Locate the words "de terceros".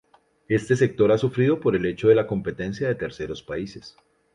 2.87-3.43